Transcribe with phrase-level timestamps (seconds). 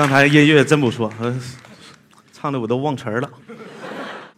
[0.00, 1.12] 刚才音乐真不错，
[2.32, 3.30] 唱的我都忘词儿了。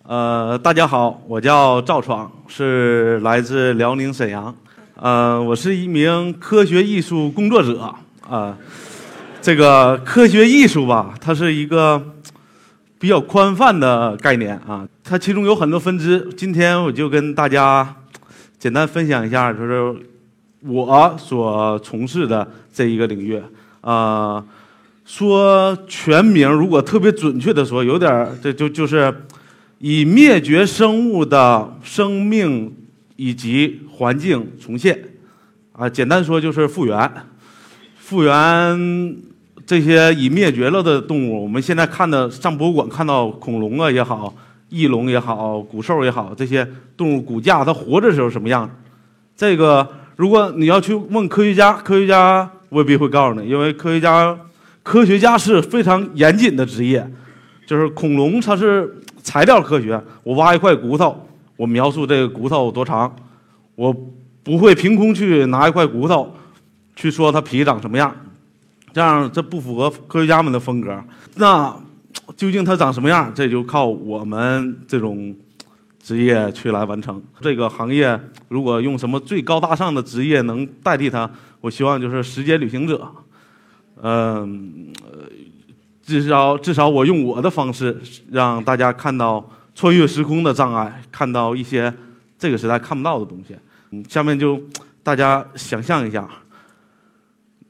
[0.02, 4.52] 呃，大家好，我叫赵闯，是来自辽宁沈阳。
[4.96, 7.94] 呃，我是一名科学艺术工作者
[8.28, 8.58] 啊、
[9.40, 12.10] 这个科学艺术吧，它是一个
[12.98, 16.28] 比较宽泛的概念啊，它其中有很多分支。
[16.36, 17.94] 今天我就跟大家
[18.58, 19.94] 简单分享一下，就是
[20.62, 23.40] 我所从事的这一个领域
[23.80, 24.44] 啊、
[25.14, 29.14] 说全名，如果特别准确的说，有点儿这就就是
[29.78, 32.74] 以灭绝生物的生命
[33.16, 34.98] 以及环境重现
[35.72, 37.12] 啊，简单说就是复原，
[37.98, 39.14] 复原
[39.66, 41.42] 这些已灭绝了的动物。
[41.42, 44.34] 我们现在看的上博物馆看到恐龙啊也好，
[44.70, 48.66] 翼龙也好，古兽也好，这些动物骨架它活着时候什么样？
[49.36, 54.34] 这个如果你要去问科学家，科学家未必会告诉你，因为科学家
[54.82, 57.08] 科学家是非常严谨的职业，
[57.66, 61.24] 就是恐龙它是材料科学，我挖一块骨头，
[61.56, 63.14] 我描述这个骨头多长，
[63.76, 63.94] 我
[64.42, 66.34] 不会凭空去拿一块骨头
[66.96, 68.14] 去说它皮长什么样，
[68.92, 71.00] 这样这不符合科学家们的风格。
[71.36, 71.72] 那
[72.36, 75.32] 究竟它长什么样，这就靠我们这种
[76.02, 77.22] 职业去来完成。
[77.40, 83.08] 这个行业如果用什么最高大上的职业能代替它，我希望就是时间旅行者。
[84.04, 84.92] 嗯，
[86.02, 87.96] 至少至少我用我的方式
[88.30, 91.92] 让大家看到穿越时空的障碍，看到一些
[92.36, 93.56] 这个时代看不到的东西。
[93.90, 94.60] 嗯，下面就
[95.04, 96.28] 大家想象一下，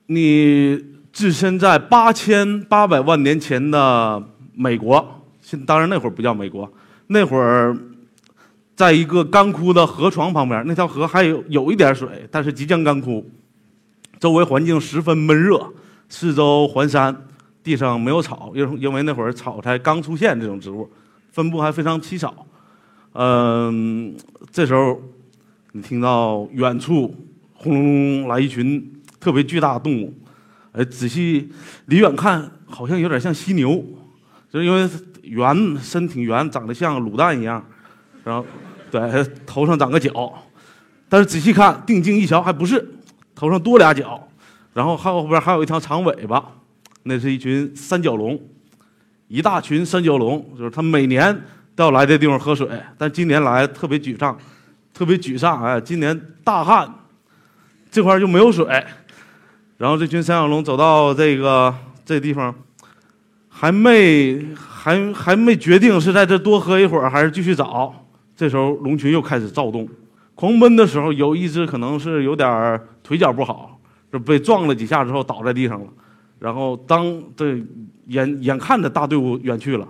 [0.07, 4.23] 你置身在八千八百万年前的
[4.55, 6.73] 美国，现当然那会儿不叫美国，
[7.09, 7.77] 那会儿
[8.75, 13.31] 在一个干枯的河床旁边，那条河还有有一点水，但是即将干枯，
[14.19, 15.71] 周围环境十分闷热，
[16.15, 17.17] 四周环山，
[17.65, 20.87] 地上没有草，因因为那会儿草才刚出现这种植物，
[21.31, 22.47] 分布还非常稀少。
[23.15, 24.15] 嗯，
[24.51, 25.01] 这时候
[25.73, 27.17] 你听到远处
[27.55, 30.13] 轰隆隆来一群特别巨大的动物，
[30.73, 31.51] 呃，仔细
[31.87, 33.83] 离远看，好像有点像犀牛，
[34.51, 34.87] 就是因为
[35.23, 37.65] 圆，身挺圆，长得像卤蛋一样，
[38.23, 38.45] 然后
[38.91, 39.01] 对
[39.47, 40.31] 头上长个角，
[41.09, 42.87] 但是仔细看，定睛一瞧，还不是，
[43.35, 44.29] 头上多俩角，
[44.73, 46.45] 然后后边还有一条长尾巴，
[47.03, 48.41] 那是一群三角龙，
[49.29, 51.39] 一大群三角龙，就是它每年
[51.75, 54.37] 都要来这地方喝水，但今年来特别沮丧，
[54.95, 56.93] 特别沮丧，哎，今年大旱，
[57.91, 58.67] 这块就没有水，
[59.77, 62.55] 然后这群三角龙走到这个这地方，
[63.49, 67.95] 还没还还没决定是在这多喝一会儿，还是继续找，
[68.35, 69.89] 这时候龙群又开始躁动，
[70.35, 73.79] 狂奔的时候，有一只可能是有点腿脚不好，
[74.13, 75.87] 就被撞了几下之后倒在地上了。
[76.39, 77.57] 然后当这
[78.07, 79.89] 眼眼看着大队伍远去了，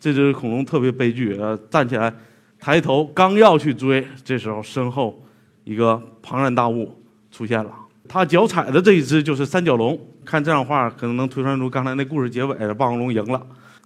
[0.00, 2.12] 这只恐龙特别悲剧，呃，站起来，
[2.58, 5.22] 抬头刚要去追，这时候身后
[5.64, 6.92] 一个庞然大物
[7.30, 7.70] 出现了。
[8.08, 13.40] 他脚踩的这一只就是三角龙，看这样画，可能能推算出刚才那故事结尾，霸王龙赢了。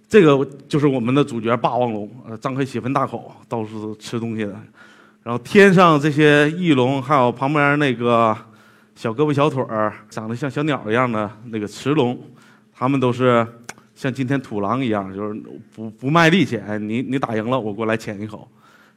[0.09, 4.55] 这个就是我们的主角霸王龙，呃，张开血盆大口，到处吃东西的。
[5.23, 8.35] 然后天上这些翼龙，还有旁边那个
[8.97, 12.19] 小胳膊小腿儿，长得像小鸟一样的那个雌龙，
[12.73, 13.45] 它们都是
[13.93, 15.39] 像今天土狼一样，就是
[15.75, 18.49] 不不卖力气，哎，你你打赢了，我过来舔一口。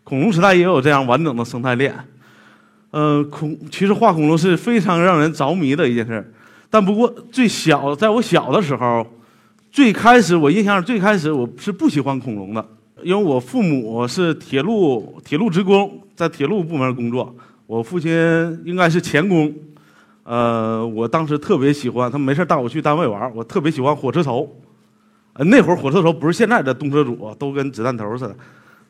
[0.02, 1.94] 恐龙时代也有这样完整的生态链。
[2.92, 6.32] 嗯，恐其实画恐龙是非常让人着迷的一件事，
[6.70, 9.06] 但不过最小，在我小的时候，
[9.70, 12.66] 最开始我印象最开始我是不喜欢恐龙的，
[13.02, 17.36] 因为我父母是铁路铁路职工，在铁路部门工作，
[17.66, 18.10] 我父亲
[18.64, 19.54] 应该是钳工，
[20.30, 24.48] 呃，我当时特别喜欢，他没事带我去单位玩，我特别喜欢火车头，
[25.32, 28.36] 呃，那会儿火车头不是现在的动车组，都跟子弹头似的，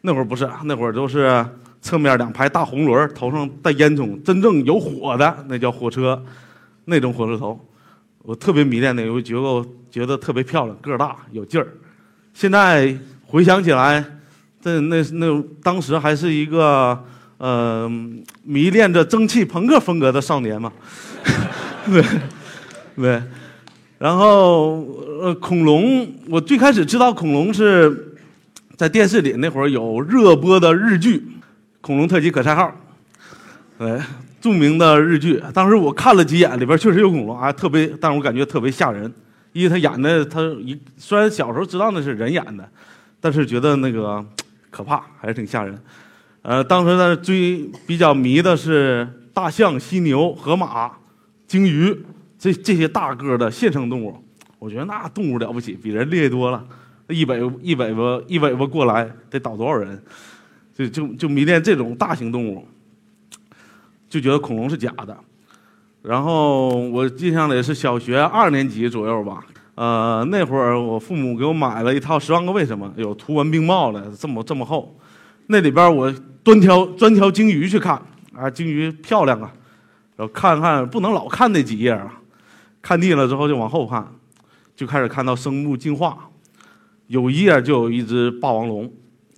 [0.03, 1.43] 那会儿不是，那会儿都是
[1.81, 6.23] 侧面两排大红轮，头上带烟囱，真正有火的那叫火车，
[6.85, 7.59] 那种火车头，
[8.21, 11.67] 我特别迷恋那个，我觉得觉得特别漂亮，个儿大有劲儿。
[12.35, 12.95] 现在
[13.25, 14.05] 回想起来，
[14.61, 17.03] 这那那当时还是一个
[17.41, 17.91] 呃
[18.45, 20.71] 迷恋着蒸汽朋克风格的少年嘛，
[21.91, 22.05] 对
[22.95, 23.23] 对。
[23.99, 24.83] 然后
[25.21, 28.15] 呃，恐龙，我最开始知道恐龙是
[28.77, 31.19] 在电视里那会儿有热播的日剧
[31.83, 32.75] 《恐龙特级可赛号》，
[33.79, 34.01] 对，
[34.41, 35.43] 著名的日剧。
[35.53, 39.13] 当时我看了几眼，里边确实有恐龙啊，特别，但是我感觉特别吓人，
[39.53, 42.67] 因为他演的他一虽然小时候知道那是人演的，
[43.21, 44.25] 但是觉得那个
[44.71, 45.79] 可怕，还是挺吓人。
[46.43, 50.91] 呃，当时呢追比较迷的是大象、犀牛、河马、
[51.47, 51.97] 鲸鱼
[52.39, 54.17] 这这些大个的现生动物，
[54.59, 56.65] 我觉得那动物了不起，比人厉害多了。
[57.09, 60.01] 一尾一尾巴一尾巴过来得倒多少人？
[60.73, 62.67] 就就就迷恋这种大型动物，
[64.09, 65.15] 就觉得恐龙是假的。
[66.01, 69.45] 然后我印象里是小学二年级左右吧，
[69.75, 74.97] 呃，那会儿我父母给我买了一套《十万个为什么》，有图文并茂的，这么这么厚。
[75.49, 76.11] 那里边我
[76.51, 77.95] 专挑专挑鲸鱼去看，
[78.35, 79.53] 啊，鲸鱼漂亮啊，
[80.17, 82.13] 然后看看不能老看那几页啊，
[82.83, 84.05] 看腻了之后就往后看，
[84.75, 86.29] 就开始看到生物进化，
[87.07, 88.93] 有一页就有一只霸王龙，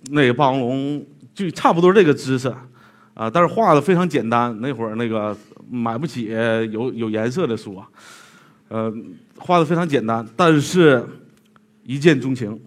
[0.09, 1.05] 那个霸王龙
[1.35, 2.51] 就差不多这个姿势，
[3.13, 5.37] 啊，但是画的非常简单，那会儿那个。
[5.69, 6.25] 买不起
[6.71, 7.87] 有有颜色的书啊，
[8.67, 8.93] 呃，
[9.37, 11.03] 画的非常简单，但是
[11.83, 12.59] 一见钟情。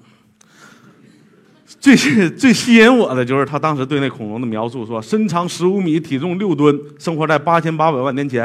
[1.67, 1.97] 最
[2.31, 8.45] 最吸引我的就是他当时对那恐龙的描述，说身长十五米，体重六吨，生活在八千八百万年前，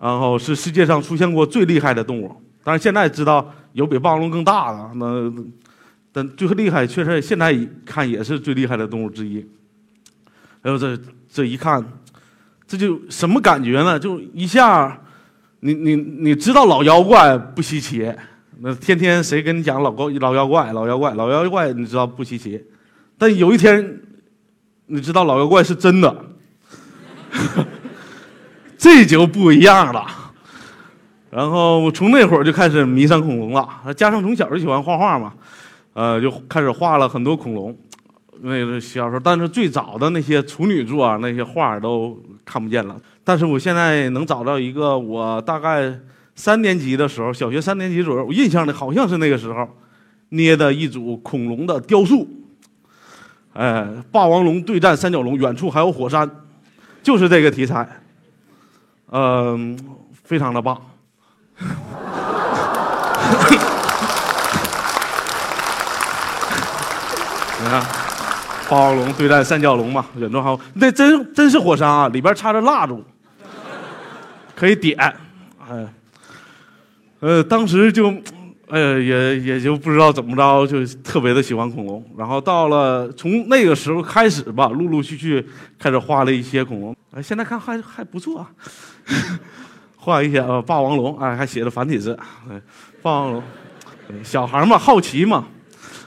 [0.00, 2.34] 然后是世界上出现过最厉害的动物。
[2.62, 5.32] 但是现在知道有比霸王龙更大的，那
[6.12, 9.44] 但最厉害确实现在看也是最厉害的动物之一。
[10.62, 10.98] 还有这
[11.28, 11.84] 这一看。
[12.68, 13.96] 这就什么感觉呢？
[13.96, 15.00] 就一下，
[15.60, 18.12] 你你你知道老妖怪不稀奇，
[18.60, 22.62] 那天天谁跟你讲老高老妖怪老妖怪老妖怪，你知道不稀奇，
[23.18, 24.00] 但有一天，
[24.86, 26.24] 你知道老妖怪是真的，
[28.78, 30.06] 这就不一样了。
[31.30, 35.34] 然后从那会儿就开始迷上恐龙了，加上从小就喜欢画画嘛，
[35.92, 37.76] 呃，就开始画了很多恐龙。
[38.40, 42.96] 那个小时候，但是最早的那些处女座啊，那些画都看不见了。
[43.24, 45.92] 但是我现在能找到一个，我大概
[46.36, 49.68] 三年级的时候，小学三年级左右，我印象里好像是那个时候
[50.28, 52.28] 捏的一组恐龙的雕塑。
[53.54, 56.30] 哎，霸王龙对战三角龙，远处还有火山，
[57.02, 57.88] 就是这个题材。
[59.10, 59.76] 嗯，
[60.22, 60.80] 非常的棒。
[67.58, 67.82] 你看。
[68.68, 73.00] 霸王龙对战三角龙嘛，远处还有那真真是火山啊，里边插着蜡烛，
[74.56, 75.86] 可以点，哎，
[77.20, 78.08] 呃，当时就，
[78.68, 82.04] 哎呀，也也就不知道怎么着，就特别的喜欢恐龙。
[82.16, 85.46] 然后到了从那个时候开始吧，陆陆续续
[85.78, 86.96] 开始画了一些恐龙。
[87.12, 88.50] 哎，现在看还还不错，啊
[89.96, 92.16] 画一些呃霸王龙，哎，还写的繁体字，
[93.02, 93.42] 霸王龙，
[94.22, 95.46] 小孩嘛，好奇嘛，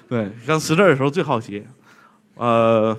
[0.08, 1.66] 对，刚识字的时候最好奇。
[2.36, 2.98] 呃，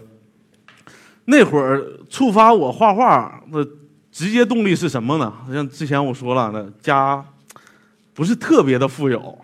[1.24, 3.66] 那会儿触发我画画的
[4.10, 5.32] 直接动力是什么呢？
[5.52, 7.24] 像之前我说了，那家
[8.20, 9.38] 不是特别的富有，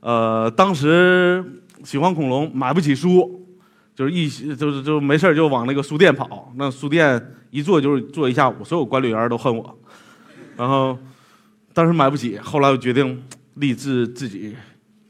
[0.00, 1.44] 呃，当时
[1.84, 3.46] 喜欢恐龙，买不起书，
[3.94, 4.26] 就是一
[4.56, 9.78] 就是就没事就往那个书店跑，那书店一坐就是坐一下午，所有管理员都恨我，
[10.56, 10.98] 然后
[11.74, 13.22] 当时买不起，后来我决定
[13.56, 14.56] 立志自己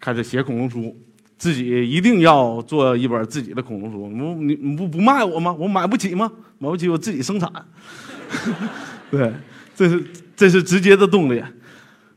[0.00, 0.96] 开始写恐龙书。
[1.36, 5.54] 自己一定要做一本自己的恐龙书，你不你不不卖我吗？
[5.56, 6.28] 我买不起吗？
[6.58, 7.48] 买不起，我自己生产。
[9.08, 9.32] 对，
[9.76, 10.04] 这是
[10.34, 11.40] 这是直接的动力。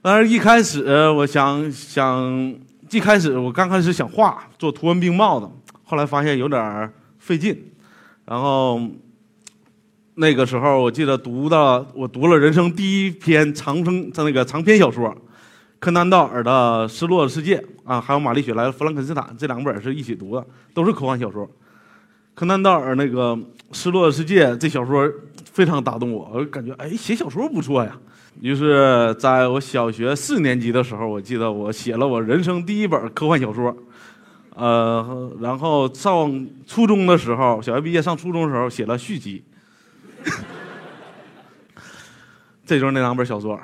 [0.03, 2.55] 但是一开始我想想，
[2.89, 5.47] 一开始我刚开始想画做图文并茂的，
[5.83, 7.71] 后来发现有点费劲。
[8.25, 8.81] 然后
[10.15, 15.15] 那个时候我记得读的，我读了人生第一篇长生那个长篇小说。
[15.79, 21.47] 柯南道尔的《失落的世界》啊，还有玛丽雪莱的《弗兰肯斯坦》这两本是一起读的，都是科幻小说。
[22.33, 23.35] 柯南道尔那个
[23.71, 25.07] 《失落的世界》这小说
[25.51, 27.95] 非常打动我，我感觉哎，写小说不错呀。
[28.39, 33.75] 于是，在我小学四年级的时候，我记得我写了我人生第一本科幻小说。
[34.55, 39.43] 呃，然后上初中的时候，小学毕业上初中的时候写了续集。
[42.65, 43.59] 这就是那两本小说。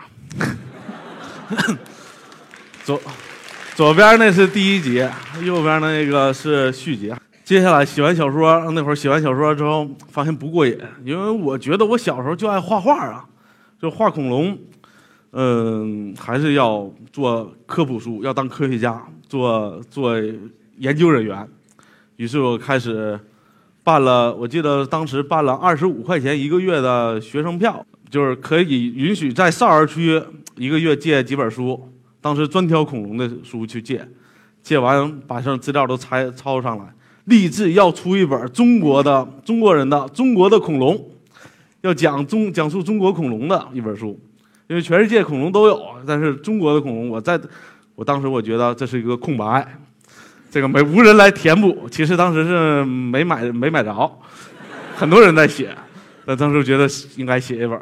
[2.84, 3.02] 左
[3.76, 5.06] 左边那是第一集，
[5.44, 7.14] 右边那个是续集。
[7.44, 13.26] 接下来写完小说，那会儿写完小说之后，发现不过瘾，因为我觉得我小时候就爱画画啊，
[13.82, 14.58] 就画恐龙。
[15.32, 20.16] 嗯，还是要做科普书，要当科学家，做做
[20.78, 21.48] 研究人员。
[22.16, 23.20] 于是我开始
[23.84, 30.20] 办了，我记得当时办了二十五块钱一个月的学生票，就是可以允许在少儿区
[30.56, 31.88] 一个月借几本书。
[32.20, 34.08] 当时专挑恐龙的书去借，
[34.64, 36.86] 借完把上资料都抄抄上来，
[37.26, 41.00] 立志要出一本中国的中国人的中国的恐龙，
[41.88, 44.20] 要讲中讲述中国恐龙的一本书，
[44.68, 47.40] 因为全世界恐龙都有，但是中国的恐龙，我在
[47.96, 49.66] 我当时我觉得这是一个空白，
[50.52, 51.88] 这个没无人来填补。
[51.90, 54.12] 其实当时是没买没买着，
[54.98, 55.74] 很多人在写，
[56.26, 57.80] 但当时觉得应该写一本。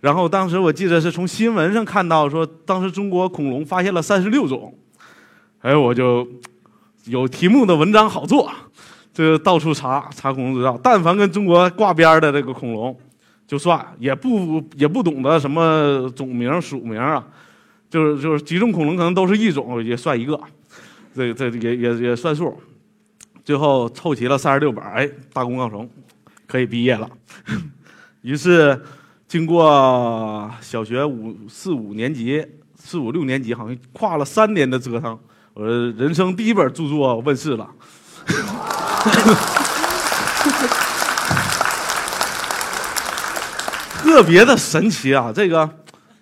[0.00, 4.72] 然后当时我记得是从新闻上看到说，当时中国恐龙发现了三十六种，
[5.62, 6.28] 哎，我就
[7.06, 8.52] 有题目的文章好做，
[9.14, 10.78] 就到处查查恐龙资料。
[10.82, 12.96] 但凡跟中国挂边的这个恐龙，
[13.46, 17.24] 就算也不也不懂得什么种名属名啊，
[17.88, 20.38] 就是就是几种恐龙可能都是一种，也算一个，
[21.14, 22.60] 这这也也也算数。
[23.44, 25.88] 最后凑齐了三十六本，哎，大功告成，
[26.48, 27.08] 可以毕业了。
[28.22, 28.82] 于是，
[29.28, 35.16] 经过小学五四五年级、四五六年级，好像跨了三年的折腾，
[35.54, 37.70] 我人生第一本著作问世了。
[44.06, 45.32] 特别的神奇啊！
[45.34, 45.68] 这个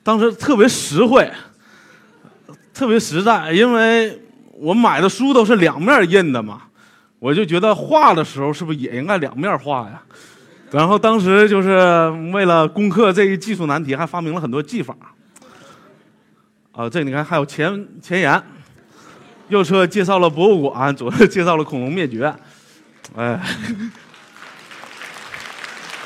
[0.02, 1.30] 当时特别实惠，
[2.72, 4.22] 特别实在，因为
[4.52, 6.62] 我买的书都是两面印的嘛，
[7.18, 10.02] 我就觉得画的时候是不是也应该两面画呀？
[10.70, 14.96] 然后当时就是为了攻克这一技术难题，还发明了很多技法。
[16.72, 18.42] 啊，这你看还有前前言，
[19.48, 22.34] 右侧介绍了博物馆，左侧介绍了恐龙灭绝，
[23.14, 23.38] 哎，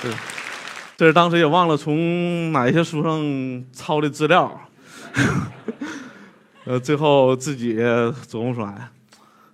[0.02, 0.11] 对。
[0.99, 4.61] 这是当时也忘了从哪一些书上抄的资料，
[6.67, 8.88] 呃，最后自己琢磨出来，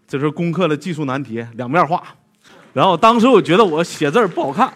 [0.09, 2.03] 这是攻克了技术难题，两面画。
[2.73, 4.73] 然后当时我觉得我写字不好看，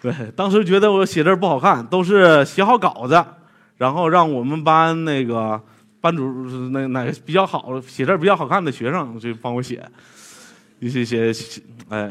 [0.00, 3.24] 对，当时觉得我写字不好看，都是写好稿子，
[3.76, 5.60] 然后让我们班那个
[6.00, 9.84] 班主那哪个比较好写字比较好看的学生去帮我写，
[10.78, 12.08] 一些写，哎，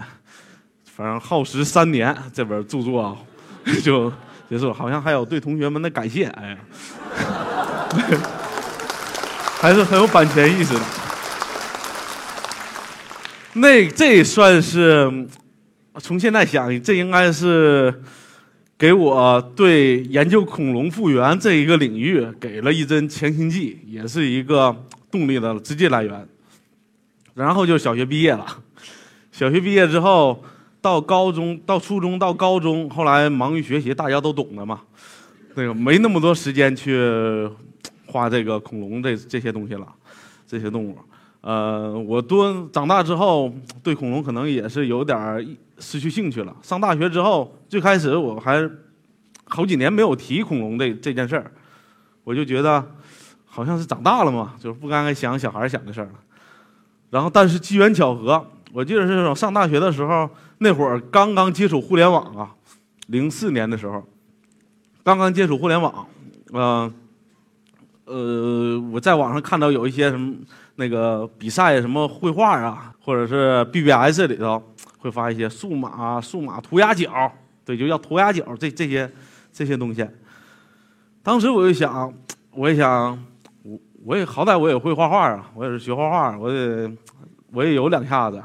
[0.84, 3.18] 反正耗时三年，这本著作。
[3.84, 4.12] 就
[4.50, 6.58] 结束，好像还有对同学们的感谢，哎呀，
[9.62, 10.82] 还是很有版权意识的。
[13.54, 15.28] 那这算是
[16.00, 18.02] 从现在想，这应该是
[18.78, 24.76] 给我对研究恐龙复原这一个领域给了一针强心剂，也是一个
[25.12, 26.28] 动力的直接来源。
[27.36, 28.46] 然后就小学毕业了，
[29.32, 30.44] 小学毕业之后。
[30.82, 34.82] 到高中，到初中，到高中，后来忙于学习，大家都懂的嘛。
[35.56, 37.50] 那个没那么多时间去
[38.06, 39.86] 画这个恐龙这这些东西了，
[40.48, 40.98] 这些动物。
[41.42, 46.56] 呃，我多长大之后，对恐龙可能也是有点失去兴趣了。
[46.62, 48.70] 上大学之后，最开始我还
[49.46, 51.52] 好几年没有提恐龙这这件事儿，
[52.24, 52.86] 我就觉得
[53.46, 56.14] 好像是长大了嘛，就是不该想小孩想的事儿了。
[57.10, 60.30] 然后，但是机缘巧合，我记得是上大学的时候。
[60.62, 62.54] 那会儿刚刚接触互联网啊，
[63.08, 64.04] 零四年的时候，
[65.04, 66.06] 刚刚接触互联网，
[66.52, 66.94] 呃，
[68.04, 70.36] 呃，我在网上看到有一些什么
[70.76, 74.62] 那个比赛，什么绘画啊，或者是 BBS 里头
[74.98, 77.32] 会发一些数码数码涂鸦角，
[77.64, 79.10] 对，就叫涂鸦角这这些
[79.54, 80.06] 这些东西。
[81.24, 82.14] 当时我就想，
[82.52, 83.18] 我也想，
[83.64, 86.92] 我我也好歹我也会画画啊，我也是学画画，我也
[87.54, 88.44] 我也有两下子，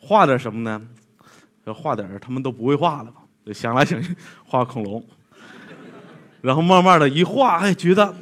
[0.00, 0.80] 画点什么呢？
[1.64, 3.22] 要画点他们都不会画了吧？
[3.52, 4.14] 想来想去，
[4.46, 5.04] 画恐龙。
[6.40, 8.14] 然后慢慢的一画，哎，觉得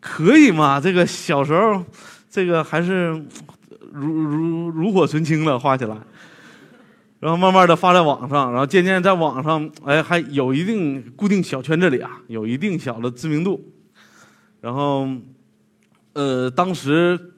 [0.00, 0.80] 可以嘛？
[0.80, 1.84] 这个小时候，
[2.30, 3.10] 这个还是
[3.92, 5.96] 如如如火纯青了，画起来。
[7.20, 13.62] 然后慢慢的发在网上，然后渐渐在网上，哎，还有一定固定小圈子里啊，有一定小的知名度。
[14.60, 15.08] 然后，
[16.12, 17.34] 呃，当时。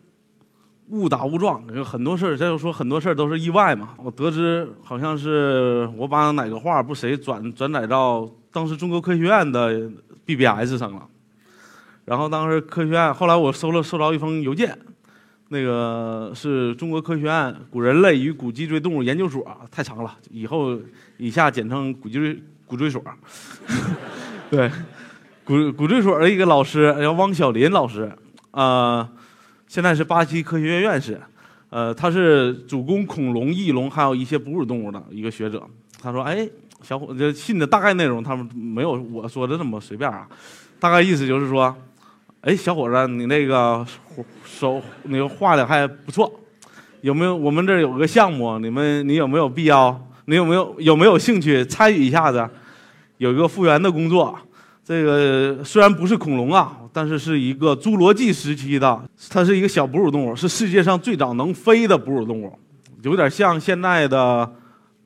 [0.91, 3.91] 误打误撞，有很多事儿，这就说很多事儿都是意外嘛。
[3.97, 9.89] 我得知好像是我把哪个画不谁转转载到当时中国科学院的
[10.27, 11.07] BBS 上了，
[12.05, 14.77] 然后当时科学院后来我收了收到一封邮件，
[15.49, 20.77] 那个是中国科学院古人类与古脊椎动物研究所，太长了，以后
[21.19, 23.01] 以下简称古脊椎古椎所。
[24.51, 24.69] 对，
[25.45, 28.13] 古古椎所的一个老师叫汪小林老师，
[28.51, 29.09] 啊。
[29.71, 31.17] 现在是巴西科学院院士，
[31.69, 35.63] 呃，他是主攻恐龙、翼龙，还有一些哺乳动物的一个学者。
[36.03, 36.45] 他说：“哎，
[36.83, 40.27] 小伙，这信的大概内容，他们没有我说的那么随便啊。
[40.81, 41.73] 大概意思就是说，
[42.41, 43.87] 哎，小伙子，你那个
[44.45, 46.29] 手那个画的还不错，
[47.03, 47.37] 有没有？
[47.37, 50.05] 我们这儿有个项目，你们你有没有必要？
[50.25, 52.45] 你有没有有没有兴趣参与一下子？
[53.19, 54.37] 有一个复原的工作。”
[54.83, 62.59] 这个虽然不是恐龙啊，但是是一个侏罗纪时期的，它是一个小哺乳动物，是世界上最早能飞的哺乳动物，
[63.03, 64.53] 有点像现在的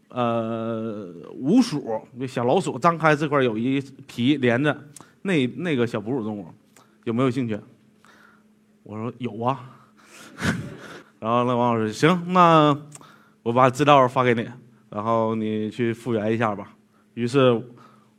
[0.09, 1.13] 呃
[1.43, 4.77] 鼯鼠，小老鼠张开这块有一皮连着，
[5.23, 6.47] 那那个小哺乳动物，
[7.05, 7.59] 有没有兴趣？
[8.83, 9.61] 我说有啊，
[11.21, 12.77] 然后那王老师行，那
[13.43, 14.49] 我把资料发给你，
[14.91, 16.75] 然后你去复原一下吧。
[17.15, 17.63] 于是。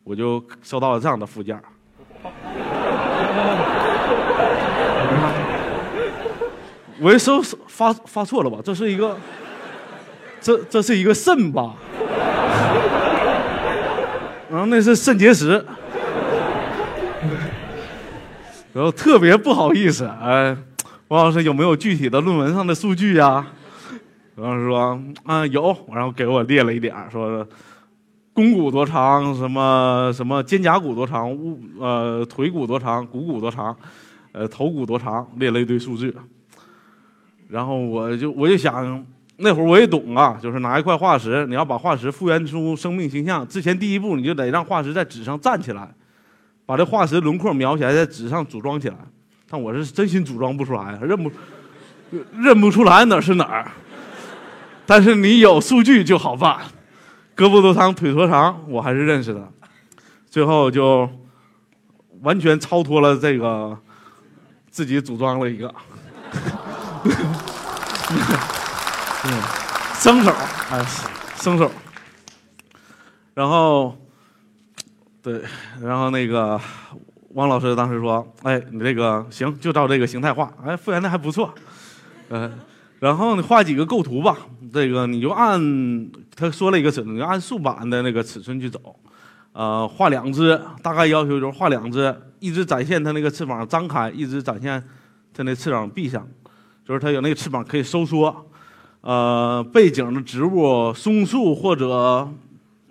[0.07, 1.59] 我就收到了这样的附件
[7.05, 8.57] 我一搜发发错了吧？
[8.63, 9.15] 这是一个，
[10.41, 11.75] 这这是一个肾吧？
[14.49, 15.63] 然后那是肾结石，
[18.73, 20.57] 然后特别不好意思，哎，
[21.09, 23.45] 王老师有没有具体的论文上的数据呀？
[24.37, 27.47] 王老师说啊有，然后给我列了一点说
[28.33, 31.37] 肱骨多长，什么什么肩胛骨多长，
[31.79, 33.77] 呃腿骨多长，股骨多长，
[34.31, 36.11] 呃头骨多长，列了一堆数据。
[37.47, 39.05] 然后我就我就想，
[39.37, 45.93] 那会儿我也懂啊，就是拿一块化石，你要把化石复原出生命形象，之前第一步你就得让化石在纸上站起来，
[46.65, 48.95] 把这化石轮廓描起来，在纸上组装起来。
[49.47, 51.31] 但我是真心组装不出来，认不
[52.33, 53.71] 认不出来哪是哪儿。
[54.87, 56.57] 但是你有数据就好办，
[57.35, 59.47] 胳膊多长，腿多长，我还是认识的。
[60.27, 61.07] 最后就
[62.21, 63.77] 完全超脱了这个，
[64.69, 65.73] 自己组装了一个。
[68.07, 69.41] 嗯，
[69.95, 70.31] 生手，
[70.69, 70.85] 哎，
[71.37, 71.71] 生手。
[73.33, 73.97] 然后，
[75.21, 75.41] 对，
[75.81, 76.59] 然后那个
[77.29, 81.53] 汪老师当时说：“哎，你这个行，就照这个形态画，哎，复原的还不错。”
[82.29, 82.59] 嗯，
[82.99, 84.37] 然后你画几个构图吧，
[84.71, 85.59] 这个你就按
[86.35, 88.95] 他说了一个尺寸，就按竖版的那个尺寸去走。
[89.51, 94.83] 呃，画两只，大概要求就是画两只，一只展现它那个翅膀张开，一只展现
[95.33, 96.27] 它那翅膀闭上。
[96.87, 98.45] 就是它有那个翅膀可以收缩，
[99.01, 102.29] 呃，背景的植物松树或者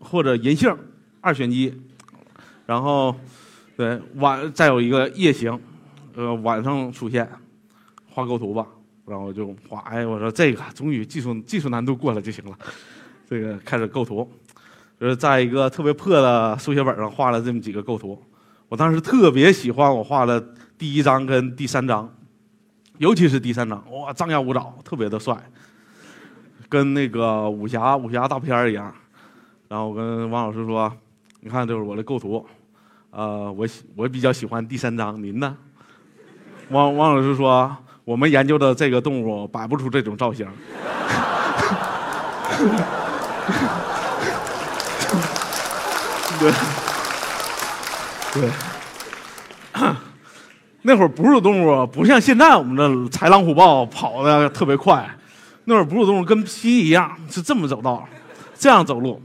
[0.00, 0.76] 或者银杏
[1.20, 1.72] 二选一，
[2.66, 3.14] 然后
[3.76, 5.56] 对晚再有一个夜行，
[6.16, 7.28] 呃晚上出现，
[8.10, 8.66] 画构图吧，
[9.06, 12.58] 然后就画，哎，我说这个终于技术技术难度过了就行了，
[13.30, 14.28] 这个开始构图，
[14.98, 18.20] 就是在一个特别破的书写本上画了这么几个构图，
[18.68, 20.44] 我当时特别喜欢我画的
[20.76, 22.12] 第一张跟第三张。
[22.98, 25.36] 尤其是第三章，哇，张牙舞爪，特别的帅，
[26.68, 28.94] 跟那个武侠武侠大片一样。
[29.68, 30.92] 然后我跟王老师说
[31.40, 32.46] ：“你看，这是我的构图，
[33.10, 35.56] 呃，我喜我比较喜欢第三章，您呢？”
[36.70, 37.76] 王王老师说
[38.06, 40.46] ：“我们研究的这个动物摆不出这种造型。
[46.38, 46.52] ”对，
[48.34, 48.73] 对。
[50.86, 55.08] 那会儿哺乳动物不像现在我们的豺狼虎豹跑的特别快，
[55.64, 58.06] 那会儿哺乳动物跟蜥蜴一样是这么走道，
[58.54, 59.18] 这样走路，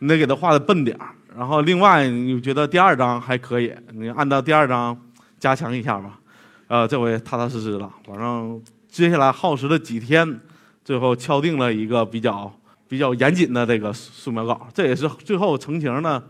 [0.00, 0.94] 你得给它画的笨点。
[1.34, 4.94] 然后另外你觉得第二张还可以，你按照第二张
[5.40, 6.20] 加强一下吧。
[6.66, 10.38] 呃，这回踏踏实实了，反正接下来耗时了几天，
[10.84, 12.52] 最后敲定了一个比较
[12.86, 16.22] 比较严谨的这个素描稿，这也是最后成型的，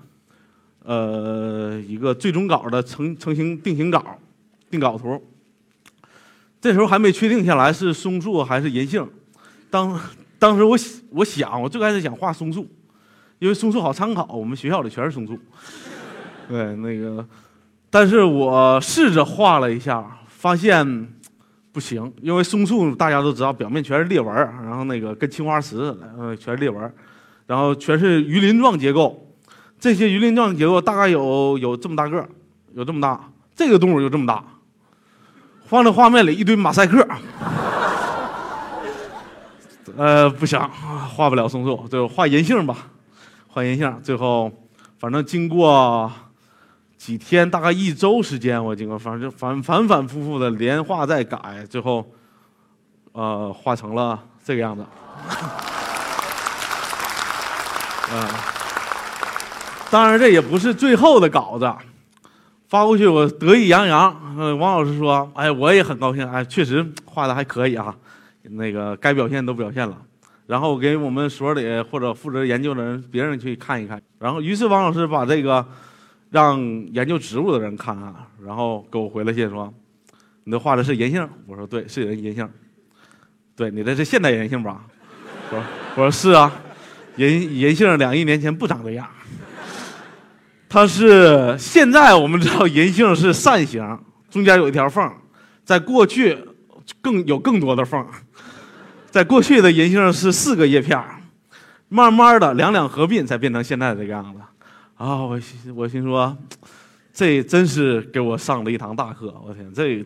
[0.84, 4.16] 呃，一个最终稿的成成型定型稿。
[4.70, 5.22] 定稿图，
[6.60, 9.08] 这时候还没确定下来是松树还是银杏。
[9.70, 10.00] 当
[10.38, 10.76] 当时我
[11.10, 12.66] 我想，我最开始想画松树，
[13.38, 15.38] 因为松树好参考，我们学校里全是松树。
[16.48, 17.26] 对，那个，
[17.90, 21.08] 但是我试着画了一下，发现
[21.72, 26.92] 不行，因为松树大家都知道，表面全是裂纹，然后那个跟青花瓷似的，呃，全是裂纹，
[27.46, 29.24] 然后全是鱼鳞状结构。
[29.78, 32.26] 这些鱼鳞状结构大概有有这么大个
[32.74, 34.42] 有这么大，这个动物就这么大。
[35.68, 37.06] 放在画面里一堆马赛克，
[39.98, 40.58] 呃，不行，
[41.14, 42.74] 画不了松树，就画银杏吧，
[43.46, 44.00] 画银杏。
[44.02, 44.50] 最后，
[44.98, 46.10] 反正经过
[46.96, 52.02] 几天，大概一周时间，我经过反正反反反复复的连画再改，最后，
[53.12, 54.86] 呃，画成了这个样子。
[58.10, 58.26] 嗯，
[59.90, 61.70] 当然这也不是最后的稿子。
[62.68, 64.14] 发过去，我得意洋洋。
[64.36, 66.30] 嗯，王老师说：“哎，我也很高兴。
[66.30, 67.96] 哎，确实画的还可以啊，
[68.42, 69.96] 那个该表现都表现了。
[70.46, 74.00] 然后给我们所里或者负责研究的人，别人去看一看。
[74.18, 75.66] 然后，于是王老师把这个
[76.30, 76.60] 让
[76.92, 79.72] 研究植物的人看看，然后给我回了信说
[80.44, 82.48] ：‘你这画的是银杏？’我说：‘对，是银杏。’
[83.56, 84.84] 对你这是现代银杏吧？
[85.50, 85.64] 我说
[85.96, 86.52] ：‘我说是啊，
[87.16, 89.08] 银银杏两亿年前不长这样。’
[90.70, 93.82] 它是现在我们知道银杏是扇形，
[94.30, 95.10] 中间有一条缝，
[95.64, 96.36] 在过去
[97.00, 98.06] 更有更多的缝，
[99.10, 101.02] 在过去的银杏是四个叶片
[101.88, 104.40] 慢慢的两两合并才变成现在这个样子。
[104.96, 106.36] 啊，我心我心说，
[107.14, 109.34] 这真是给我上了一堂大课。
[109.46, 110.04] 我天，这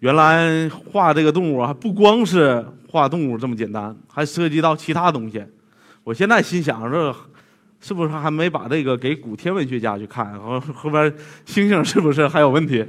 [0.00, 5.42] 原来画这个动物还不光是画动物这么简单，还涉及到其他东西。
[6.04, 7.16] 我现在心想这。
[7.82, 10.30] 是不是还没把这个给古天文学家去看？
[10.30, 11.12] 然后后边
[11.44, 12.86] 星星是不是还有问题？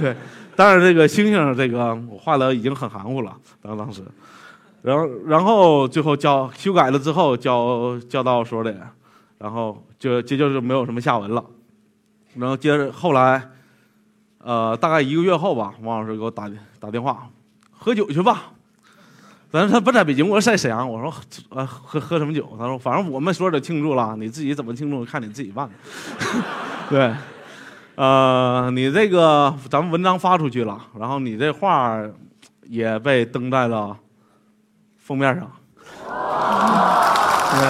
[0.00, 0.14] 对，
[0.56, 4.02] 当然这个星星这个我画的已经很含糊了，当当时，
[4.82, 8.74] 然后然后最后交修改了之后交交到所里，
[9.38, 11.44] 然后就这就是没有什么下文了，
[12.34, 13.40] 然后接着后来，
[14.38, 17.28] 呃，大概一个月后吧，王老师给我打打电话，
[17.70, 18.52] 喝酒去吧。
[19.52, 20.90] 咱他不在北京，我在沈阳。
[20.90, 21.12] 我说，
[21.50, 22.48] 呃，喝喝什么酒？
[22.58, 25.68] 他说，反正我们所有的庆祝了，你自己怎么庆祝，看你自己办。
[26.88, 27.14] 对，
[27.96, 32.00] 呃，你这个咱们文章发出去了，然后你这画
[32.62, 33.94] 也被登在了
[34.98, 35.50] 封面上。
[37.52, 37.68] 对，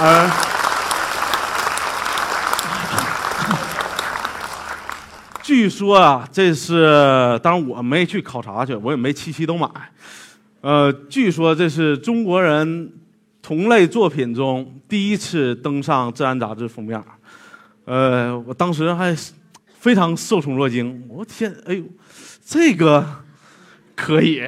[0.00, 0.47] 而
[5.48, 9.66] 据说啊，这是当然我没去考察去，我也没期期都买。
[10.60, 12.92] 呃，据说这是中国人
[13.40, 17.02] 同类作品中第一次登上《自然》杂志封面。
[17.86, 19.16] 呃，我当时还
[19.78, 21.82] 非常受宠若惊，我天，哎呦，
[22.44, 23.02] 这个
[23.96, 24.42] 可以。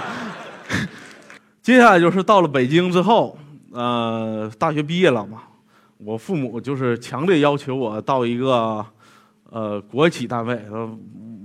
[1.62, 3.38] 接下来就是到了北京之后，
[3.72, 5.44] 呃，大学毕业了嘛，
[5.96, 8.84] 我父母就是强烈要求我到一个
[9.50, 10.98] 呃国企单位，呃，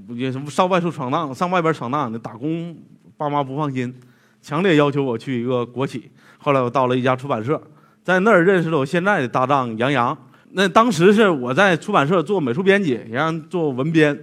[0.10, 2.78] 也什么上外处闯荡，上外边闯荡，那打工。
[3.16, 3.94] 爸妈不放心，
[4.42, 6.12] 强烈要求我去一个国企。
[6.40, 7.62] 后来我到了一家出版社，
[8.04, 10.18] 在那儿认识了我现在的搭档杨洋。
[10.50, 14.20] 那当时是我在出版社做美术编辑，杨洋做文编。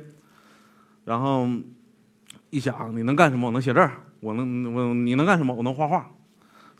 [1.05, 1.49] 然后
[2.51, 3.47] 一想，你能干什么？
[3.47, 3.93] 我能写字儿。
[4.19, 5.55] 我能，我你能干什么？
[5.55, 6.11] 我能画画。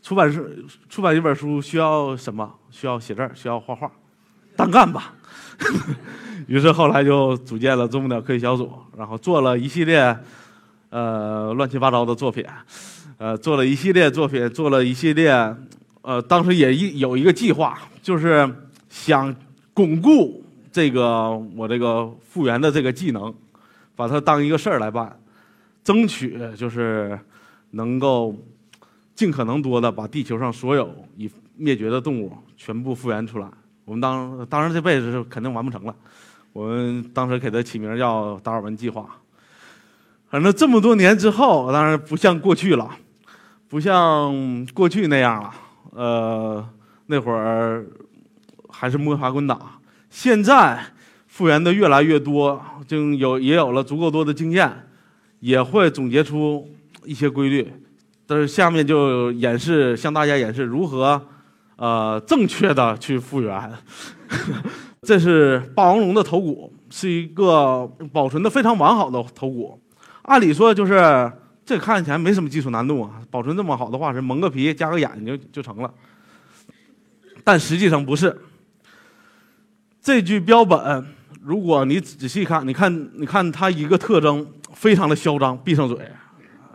[0.03, 0.45] 出版社
[0.89, 2.53] 出版一本书需要什么？
[2.71, 3.91] 需要写字儿，需要画画。
[4.61, 5.15] 单干吧。
[6.47, 10.17] 于是后来就组建了啄木鸟科技小组，然后做了一系列。
[10.91, 12.45] 呃，乱七八糟的作品，
[13.17, 15.31] 呃，做了一系列作品，做了一系列，
[16.03, 18.53] 呃，当时也一有一个计划，就是
[18.89, 19.33] 想
[19.73, 20.43] 巩固
[20.73, 23.33] 这个我这个复原的这个技能，
[23.95, 25.17] 把它当一个事儿来办，
[25.85, 27.17] 争取就是
[27.71, 28.35] 能够
[29.15, 33.47] 尽可能多的把地球上所有已灭绝的动物全部复原出来。
[33.91, 35.93] 我们当当然这辈子是肯定完不成了，
[36.53, 39.05] 我们当时给它起名叫达尔文计划。
[40.29, 42.89] 反正这么多年之后，当然不像过去了，
[43.69, 45.53] 不像过去那样了。
[45.91, 46.69] 呃，
[47.07, 47.85] 那会儿
[48.69, 49.59] 还是摸爬滚打。
[50.09, 50.81] 现在
[51.27, 54.71] 复原的越来越多，就有也有了足够多的经验，
[55.41, 56.73] 也会总结出
[57.05, 57.69] 一些规律。
[58.25, 61.21] 但是下面就演示，向大家演示如何
[61.81, 63.73] 呃正确的去复原。
[65.01, 69.81] 这是霸王龙的头骨，是一个保存的非常完好的头骨。
[70.23, 71.33] 按理说就是
[71.65, 75.91] 这看起来没什么技术难度啊，保存这么好的话是，蒙个皮加个眼睛就成了。
[77.43, 78.39] 但实际上不是。
[80.03, 81.07] 这具标本，
[81.43, 85.97] 如果你仔细看，你看，你看它一个特征非常的嚣张，闭上嘴，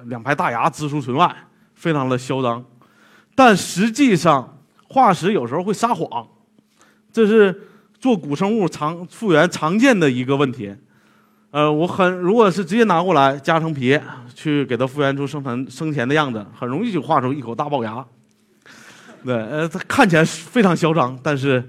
[0.06, 1.36] 两排大牙直出唇外，
[1.74, 2.64] 非常的嚣张。
[3.34, 4.55] 但实际上
[4.88, 6.28] 化石有时候会撒谎，
[7.12, 7.68] 这是
[8.00, 10.74] 做古生物常复原常见的一个问题。
[11.52, 14.00] 呃，我很如果是直接拿过来加成皮，
[14.34, 18.06] 去给它复原出生存生前的样子，很容易就画出一口大龅牙。
[19.24, 21.64] 对，呃，它看起来非常嚣张，但是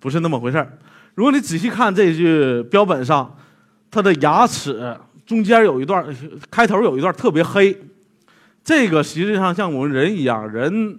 [0.00, 0.78] 不是那么回事儿。
[1.14, 3.34] 如果你仔细看这具标本上，
[3.90, 6.04] 它的牙齿中间有一段，
[6.50, 7.76] 开头有一段特别黑。
[8.62, 10.98] 这个实际上像我们人一样，人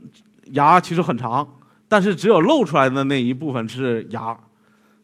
[0.51, 1.47] 牙其实很长，
[1.89, 4.37] 但是只有露出来的那一部分是牙。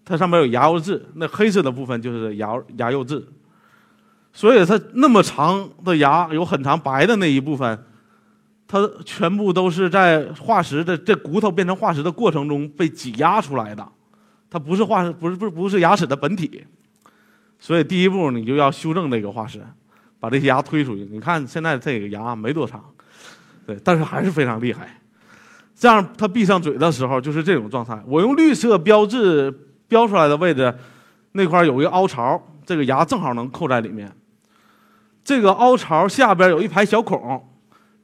[0.08, 3.28] 它上面有牙釉质，那黑色的部分就是牙牙釉质，
[4.32, 7.84] 所以它那么长的牙，有很长白的那一部分，
[8.68, 13.84] 它全部都是在化石的这骨头变成化石的过程中被挤压出来的，
[14.48, 16.64] 它不是化石，不是不是不是牙齿的本体，
[17.58, 19.60] 所以第一步你就要修正这个化石，
[20.20, 21.04] 把这些牙推出去。
[21.10, 22.86] 你看现在这个牙没多长，
[23.66, 25.02] 对，但是还是非常厉害。
[25.76, 28.02] 这样它闭上嘴的时候就是这种状态。
[28.08, 29.54] 我用绿色标志。
[29.88, 30.74] 标出来的位置，
[31.34, 34.12] 那块有一个凹槽，这个牙正好能扣在里面。
[35.24, 37.40] 这个凹槽下边有一排小孔，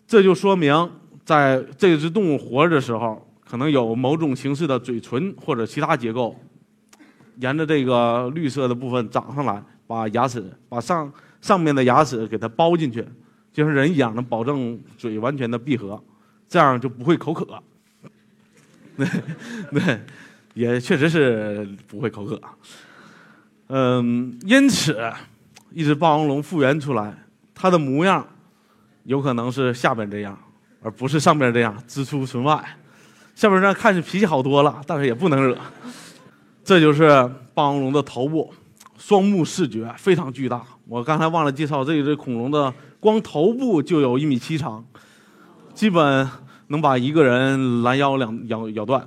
[0.05, 0.91] 这就说明
[1.25, 6.35] 在这只动物活着的时候，可能有某种形式的嘴唇或者其他结构，
[7.37, 13.03] 沿着这个绿色的部分长上来，把牙齿把上上面的牙齿给它包进去，
[13.51, 16.01] 就像人一样，能保证嘴完全的闭合，
[16.51, 17.47] 这样就不会口渴。
[18.95, 19.07] 对
[19.71, 19.99] 对。
[20.53, 22.37] 也确实是不会口渴，
[23.67, 25.01] 嗯，因此，
[25.71, 27.15] 一只霸王龙复原出来，
[27.55, 28.27] 它的模样
[29.05, 30.37] 有可能是下边这样，
[30.81, 32.61] 而不是上边这样支出唇外。
[33.33, 35.57] 下边这样看着脾气好多了，但是也不能惹。
[36.65, 37.07] 这就是
[37.53, 38.53] 霸王龙的头部，
[38.97, 40.61] 双目视觉，非常巨大。
[40.85, 44.85] 我刚才忘了介绍，这只恐龙的光头部就有一米七长，
[45.81, 46.29] 基本
[46.67, 49.03] 能把一个人拦腰两咬咬断。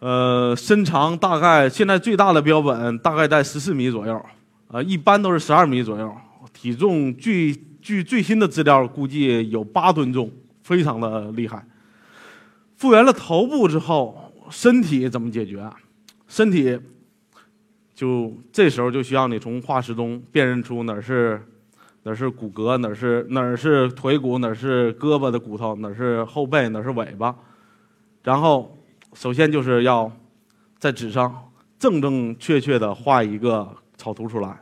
[0.00, 4.20] 呃，身长大概现在最大的标本大概在十四米左右，
[4.66, 6.12] 呃，一般都是十二米左右。
[6.52, 10.28] 体重据据最新的资料估计有八吨重，
[10.64, 11.64] 非常的厉害。
[12.76, 15.70] 复原了头部之后，身体怎么解决？
[16.26, 16.76] 身体
[17.94, 21.40] 就这时候就需要你从化石中辨认出哪是
[22.04, 27.34] 哪是骨骼，哪是哪是腿骨，哪是胳膊的骨头，哪是后背，哪是尾巴，
[28.22, 28.76] 然后。
[29.14, 30.10] 首先就是要
[30.78, 31.30] 在纸上
[31.78, 34.58] 正正确确的画一个草图出来。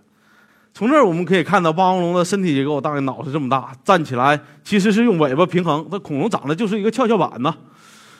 [0.74, 5.86] 从这儿我们可以看到霸王龙的身体结构，大概脑是这么大，站起来其实是用尾巴平衡。
[5.88, 7.54] 这恐龙长得就是一个跷跷板呢，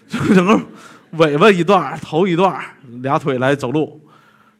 [0.06, 0.56] 就整个
[1.18, 2.56] 尾巴一段，头一段，
[3.02, 4.00] 俩腿来走路。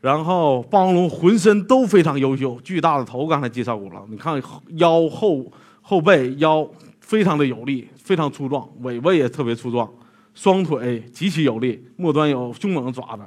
[0.01, 4.41] 然后霸王龙浑身都非常优秀，巨大的头刚才介绍过了，你看
[4.77, 5.45] 腰后
[5.83, 6.67] 后背腰
[7.01, 9.91] 非常的有力，非常粗壮，尾巴也特别粗壮。
[10.33, 13.23] 双腿极其有力，末端有凶猛的爪子，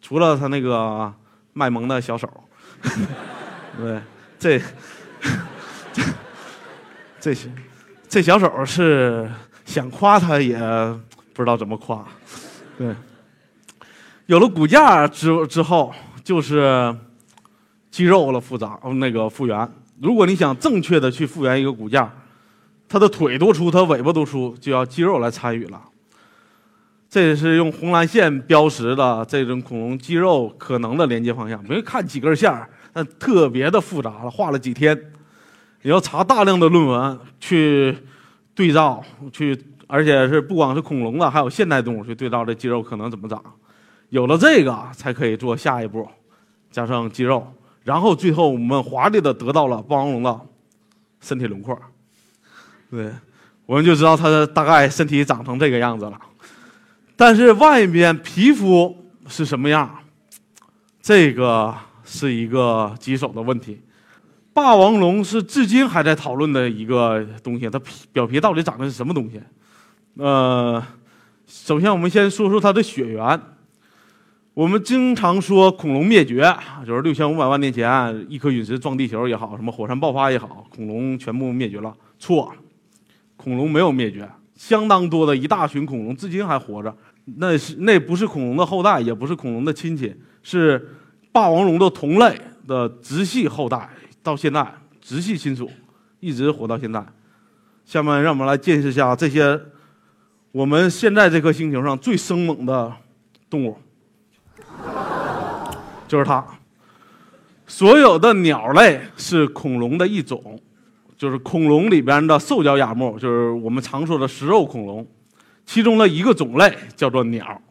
[0.00, 1.10] 除了他那个
[1.52, 2.28] 卖萌的小手，
[3.78, 4.00] 对，
[4.38, 4.60] 这
[5.92, 6.02] 这
[7.32, 7.34] 这
[8.08, 9.30] 这小手是
[9.64, 10.58] 想夸他也
[11.32, 12.04] 不知道怎么夸，
[12.76, 12.92] 对，
[14.32, 15.92] 有了骨架之之后
[16.24, 16.96] 就是
[17.90, 22.10] 肌肉了复杂那个复原，如果你想正确的去复原一个骨架，
[22.88, 25.78] 它的腿多粗，它尾巴多粗，就要肌肉来参与了。
[27.10, 31.62] 这也是用红蓝线标识的这种恐龙肌肉可能的连接方向。
[31.68, 34.98] 没看几根线儿，那特别的复杂了，画了几天，
[35.82, 37.94] 你要查大量的论文去
[38.54, 43.38] 对照，去而且是不光是恐龙的，还有现代动物去对照这肌肉可能怎么长。
[44.12, 46.06] 有了这个，才可以做下一步，
[46.70, 47.50] 加上肌肉，
[47.82, 50.40] 然后最后我们华丽的得到了霸王龙的
[51.22, 51.74] 身体轮廓。
[52.90, 53.10] 对，
[53.64, 56.20] 我们就知道它的大概身体长成这个样子了。
[57.16, 58.94] 但是外面皮肤
[59.28, 59.90] 是什么样？
[61.00, 63.80] 这个是一个棘手的问题。
[64.52, 69.40] 霸王龙是至今还在讨论的一个东西，它皮表皮到底长的是什么东西？
[70.18, 70.84] 呃，
[71.46, 73.40] 首先我们先说说它的血缘。
[74.54, 76.54] 我们经常说恐龙灭绝，
[76.86, 81.94] 就是六千五百万年前一颗陨石撞地球也好，什么火山爆发也好，恐龙全部灭绝了。
[82.18, 82.52] 错，
[83.38, 86.94] 恐龙没有灭绝，相当多的一大群恐龙至今还活着。
[87.38, 90.96] 那是那不是恐龙的后代，也不是恐龙的亲戚，是
[91.32, 93.88] 霸王龙的同类的直系后代，
[94.22, 95.70] 到现在直系亲属，
[96.20, 97.02] 一直活到现在。
[97.86, 99.58] 下面让我们来见识一下这些
[100.52, 102.92] 我们现在这颗星球上最生猛的
[103.48, 103.78] 动物，
[106.12, 106.44] 就是它。
[107.66, 110.60] 所有的鸟类是恐龙的一种，
[111.16, 115.06] 就是恐龙里边的兽脚亚目，就是我们常说的食肉恐龙。
[115.64, 117.62] 其中的一个种类叫做鸟，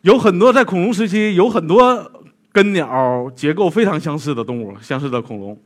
[0.00, 2.10] 有很多在恐龙时期有很多
[2.50, 5.56] 跟鸟结构非常相似的动物，相似的恐龙。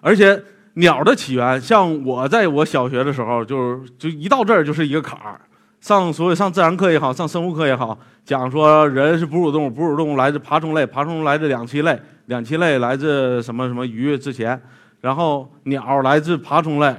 [0.00, 0.42] 而且
[0.74, 5.40] 鸟的起源，像我在我小学的时候，就是就一到这儿就是一个坎儿。
[5.82, 14.62] 上所以上自然课也好，上生物课也好，讲说人是哺乳动物，哺乳动物来自爬虫类，爬虫来自两栖类，两栖类来自什么什么鱼之前，
[15.00, 16.94] 然后鸟来自爬虫类，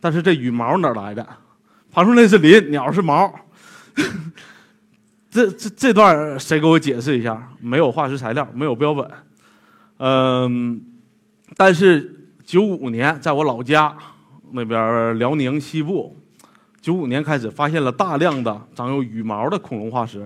[0.00, 1.24] 但是这羽毛哪来的？
[1.92, 3.32] 爬虫类是鳞，鸟是毛。
[5.30, 7.48] 这这这段谁给我解释一下？
[7.60, 9.08] 没有化石材料，没有标本。
[9.98, 10.82] 嗯，
[11.56, 13.96] 但是九五年在我老家
[14.50, 16.16] 那边辽宁西部，
[16.86, 20.24] 九五年开始发现了大量的长有羽毛的恐龙化石，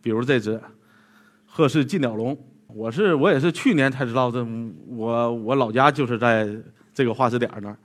[0.00, 0.60] 比如这只
[1.44, 2.38] 赫氏近鸟龙。
[2.68, 4.46] 我是我也是去年才知道，这
[4.86, 6.48] 我我老家就是在
[6.94, 7.76] 这个化石点那儿。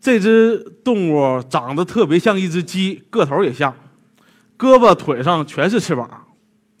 [0.00, 3.72] 这只动物长得特别像一只鸡，个头也像，
[4.58, 6.10] 胳膊腿上全是翅膀，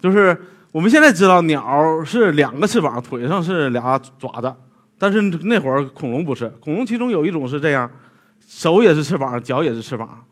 [0.00, 0.36] 就是
[0.72, 4.52] 我们现在知道鸟是两个翅膀，腿上是俩爪子，
[4.98, 7.88] 但是那会儿恐龙不是，恐龙其中有一种是这样，
[8.52, 10.24] 手也是翅膀，脚也是翅膀，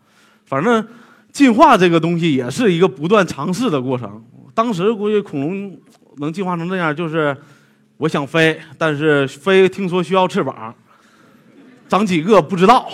[0.45, 0.85] 反正
[1.31, 4.21] 进化这个东西也是一个不断尝试的过程。
[4.53, 5.79] 当时估计恐龙
[6.17, 7.35] 能进化成这样，就是
[7.97, 10.75] 我想飞，但是飞听说需要翅膀。
[11.89, 12.91] 长几个不知道，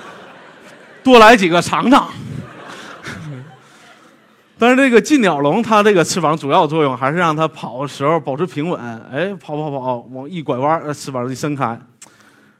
[1.04, 2.08] 多来几个尝尝。
[4.58, 8.80] 但是这个近鸟龙，它这个翅膀主要作用还是让它跑的时候保持平稳。
[9.12, 11.78] 哎，跑跑跑，往一拐弯，翅膀一伸开，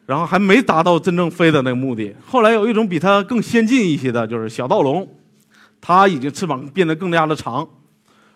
[0.07, 2.15] 然后还没达到真正飞的那个目的。
[2.27, 5.09] 后来有一种比它更先进一些的，就是小盗龙，
[5.81, 7.67] 它已经翅膀变得更加的长，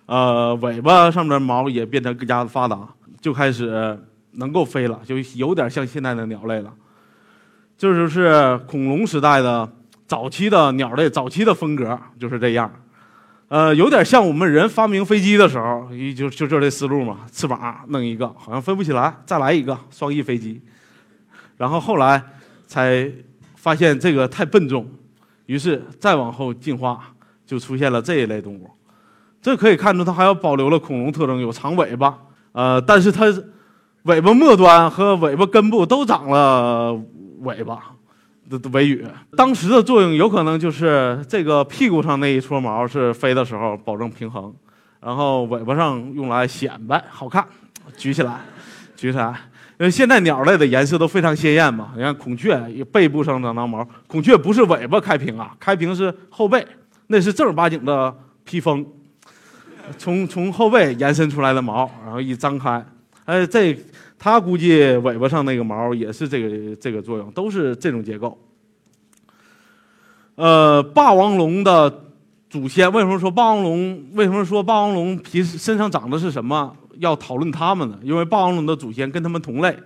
[0.07, 2.88] 呃，尾巴上面毛也变得更加的发达，
[3.20, 3.98] 就开始
[4.33, 6.72] 能够飞了，就有点像现在的鸟类了。
[7.76, 9.68] 这就是恐龙时代的
[10.07, 12.70] 早期的鸟类，早期的风格就是这样。
[13.48, 20.61] 呃，有点像我们人发明飞机的时候，一就就就这思路嘛，翅膀弄一个，好像飞不起来，再来一个双翼飞机。
[21.57, 22.23] 然后后来
[22.66, 23.11] 才
[23.55, 24.88] 发现这个太笨重，
[25.47, 27.01] 于是再往后进化，
[27.47, 28.71] 就出现了这一类动物。
[29.40, 32.19] 这可以看出它还要保留了恐龙特征，有长尾巴。
[32.53, 33.27] 呃，但是它
[34.03, 36.92] 尾巴末端和尾巴根部都长了
[37.40, 37.92] 尾巴。
[38.49, 39.05] 的尾羽，
[39.37, 44.55] 当时的作用有可能就是这个屁股上那一撮毛是飞的时候保证平衡，
[45.01, 47.45] 然后尾巴上用来显摆好看，
[47.97, 48.42] 举起来，
[48.95, 49.35] 举起来。
[49.78, 52.56] 因为现在鸟类的颜色都非常鲜艳嘛，你看孔雀
[52.92, 56.66] 背部上长长毛，孔雀不是尾巴开屏啊，开屏是后背，
[57.08, 58.84] 那是正儿八经的披风，
[59.98, 62.84] 从从后背延伸出来的毛，然后一张开，
[63.24, 63.76] 哎这。
[64.18, 68.36] 它估计尾巴上那个毛也是这个这个作用，都是这种结构。
[70.36, 72.04] 呃，霸王龙的
[72.48, 74.02] 祖先为什么说霸王龙？
[74.14, 76.74] 为什么说霸王龙皮身上长的是什么？
[76.98, 77.98] 要讨论它们呢？
[78.02, 79.76] 因为霸王龙的祖先跟它们同类，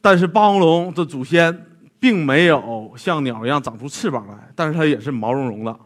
[0.00, 1.66] 但是霸王龙的祖先
[2.00, 5.76] 并没有像鸟一样长出翅膀来，但是它也是毛茸茸的。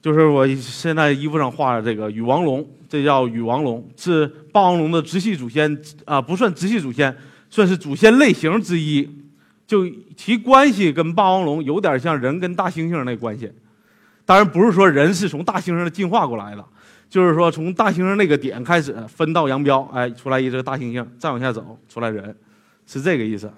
[0.00, 7.16] 就是我现在衣服上画的这个羽王龙，这叫羽王龙，是霸王龙的直系祖先啊，不算直系祖先，
[7.48, 9.08] 算是祖先类型之一。
[9.64, 13.50] 就其关系跟霸王龙有点像人跟大猩猩那关系，
[14.26, 16.64] 当然不是说人是从大猩猩进化过来的，
[17.12, 22.34] 就是说从大猩猩那个点开始分道扬镳，哎，出来一只大猩猩，再往下走出来人，
[22.86, 23.52] 是这个意思。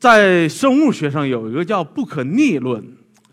[0.00, 2.84] 在生物学上有一个叫不可逆论，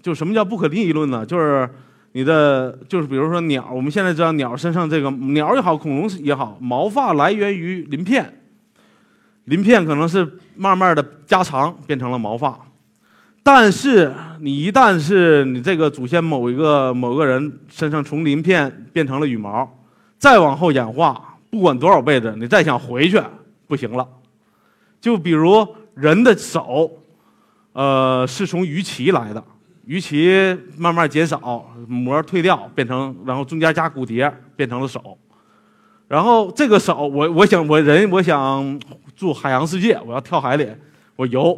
[0.04, 1.26] 就什么叫不可逆论呢？
[1.26, 1.68] 就是。
[2.14, 8.42] 你的就是比如说鸟，我们现在知道鸟身上这个鸟也好，恐龙也好，毛发来源于鳞片，
[9.44, 12.58] 鳞片可能是慢慢的加长变成了毛发，
[13.50, 19.66] 但是你一旦是你这个祖先某一个某个人身上从鳞片变成了羽毛，
[20.20, 23.18] 再往后演化，不管多少辈子，你再想回去
[23.66, 24.06] 不行了。
[25.00, 26.92] 就比如人的手，
[27.72, 29.42] 呃，是从鱼鳍来的。
[29.86, 35.18] 鱼鳍慢慢减少，膜退掉，变成，然后中间加骨节，变成了手。
[36.10, 38.78] 然后这个手，我我想我人我想
[39.16, 40.68] 住海洋世界，我要跳海里，
[41.16, 41.58] 我游，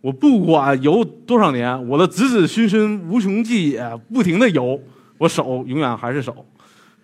[0.00, 4.80] 我不管游多少年，我的子子孙孙无穷尽也不停的游，
[5.18, 6.44] 我手永远还是手，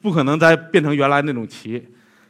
[0.00, 1.82] 不可能再变成原来那种鳍，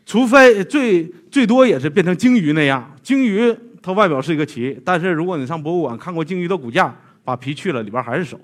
[0.05, 2.91] 除非最最多也是变成鲸鱼那样。
[3.03, 6.95] 鲸鱼它外表是一个鳍，但是如果你上博物馆看过鲸鱼的骨架。
[7.27, 8.39] 把皮去了，里边还是手，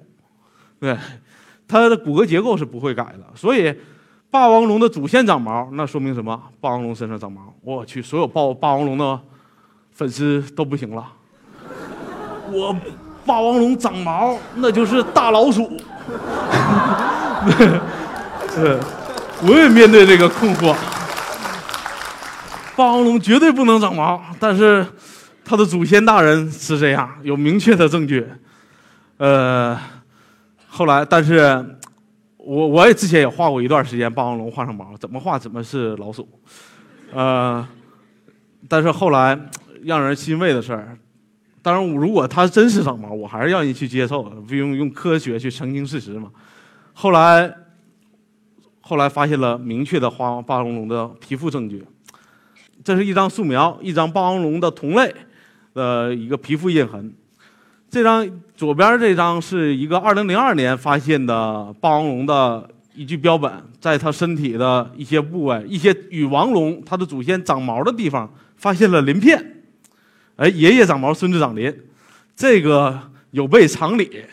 [0.80, 0.98] 对，
[1.68, 3.24] 它的骨骼结构是不会改的。
[3.32, 3.72] 所以，
[4.28, 6.42] 霸王龙的祖先长毛，那说明什么？
[6.60, 9.20] 霸王龙身上长毛，我去，所有霸霸王龙的
[9.92, 11.12] 粉丝都不行了。
[12.52, 12.76] 我
[13.24, 15.66] 霸王龙长毛，那就是大老鼠。
[18.54, 18.78] 对，
[19.42, 20.74] 我也面对这个困惑。
[22.76, 24.86] 霸王龙绝对不能长毛，但是
[25.44, 28.26] 它的祖先大人是这样，有明确的证据。
[29.18, 29.78] 呃，
[30.68, 31.64] 后来，但是，
[32.36, 36.28] 我我也之前也画过一段时间霸王龙画上毛，怎么画怎么是老鼠，
[37.12, 37.66] 呃，
[38.68, 39.38] 但是后来
[39.84, 40.96] 让人欣慰的事儿，
[41.62, 46.28] 当然，如果它真是长毛，我还是愿意去接受，不用用科学去澄清事实嘛。
[46.92, 47.54] 后来，
[48.80, 51.84] 后来发现了明确的画霸王龙的皮肤证据，
[52.82, 55.14] 这是一张素描，一张霸王龙的同类
[55.72, 57.14] 的一个皮肤印痕。
[57.88, 69.61] 这张左边这张是一个2002年发现的霸王龙的一具标本，在它身体的一些部位，一些羽王龙它的祖先长毛的地方发现了鳞片。
[70.42, 71.72] 哎，爷爷长毛，孙子长鳞，
[72.34, 74.24] 这个有悖常理。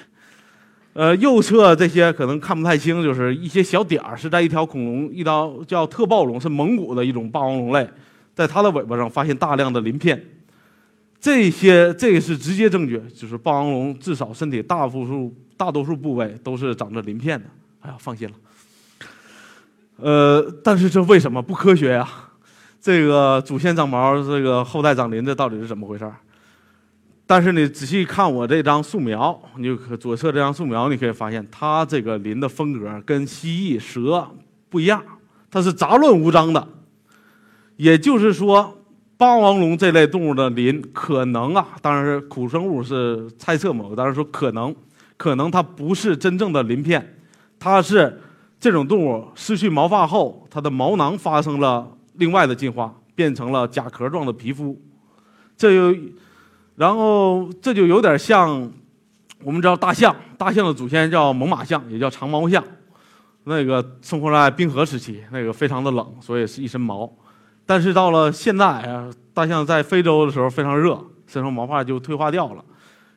[0.93, 7.87] 呃，右侧这些可能看不太清，就是一些小点儿，是在一条恐龙，一条叫特暴龙，是蒙古的一种霸王龙类，
[8.33, 10.19] 在它的尾巴上发现大量的鳞片。
[11.21, 17.45] 这些这个是直接证据，就是霸王龙至少身体大多数大多数部位都是长着鳞片的。
[17.81, 18.33] 哎呀，放心了。
[19.97, 22.09] 呃，但是这为什么不科学呀？
[22.81, 26.09] 这个祖先长毛，这个后代长鳞，这到底是怎么回事？
[27.25, 34.27] 但是你仔细看我这张素描，你就可左侧这张素描，你可以发现它这个鳞的风格跟蜥蜴、蛇
[34.69, 35.03] 不一样，
[35.51, 36.67] 它是杂乱无章的。
[37.77, 38.75] 也就是说。
[39.19, 44.73] 霸王龙这类动物的鳞可能啊，当然是古生物是猜测嘛，我当然说可能，
[45.17, 47.17] 可能它不是真正的鳞片，
[47.59, 48.17] 它是
[48.61, 51.85] 这种动物失去毛发后，它的毛囊发生了
[52.19, 54.79] 另外的进化，变成了甲壳状的皮肤。
[55.57, 55.99] 这就，
[56.75, 58.71] 然后这就有点像，
[59.43, 62.63] 我们知道大象，大象的祖先叫猛犸象，也叫长毛象。
[63.45, 67.11] 那个生活在冰河时期，那个非常的冷，所以是一身毛。
[67.65, 72.63] 但是到了现在啊，大象在非洲的时候非常热，身上毛发就退化掉了，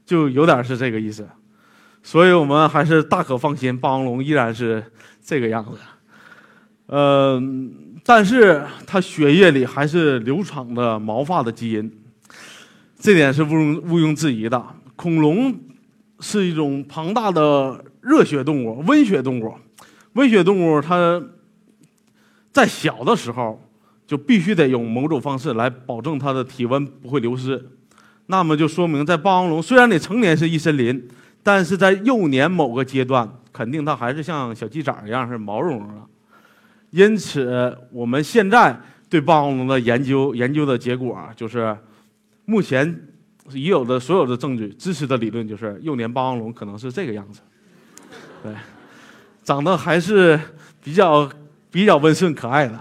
[0.06, 1.28] 就有点是这个意思。
[2.02, 4.82] 所以我们还是大可放心，霸王龙依然是
[5.22, 5.78] 这个样子。
[6.86, 11.90] 嗯，但是它血液里还是流淌的毛发的基因，
[12.98, 14.64] 这点是毋庸毋庸置疑的。
[14.96, 15.54] 恐龙
[16.20, 19.54] 是一种庞大的热血动物，温血动物。
[20.14, 21.22] 温血动物它
[22.52, 23.60] 在小的时候
[24.06, 27.64] 就必须得用某种方式来保证它的体温不会流失，
[28.26, 31.08] 那么就说明在霸王龙虽然你成年是一身鳞，
[31.42, 36.02] 但是在幼年某个阶段，肯定它还是像小鸡仔一样是毛茸茸的。
[36.92, 38.78] 因此，我们现在
[39.10, 41.76] 对霸王龙的研究研究的结果就是，
[42.44, 43.08] 目前
[43.52, 47.40] 已有的所有的证据支持的理论就是幼年霸王龙可能是这个样子，
[48.42, 48.52] 对。
[49.44, 50.38] 长得还是
[50.84, 51.28] 比较
[51.68, 52.78] 比较温顺可爱的，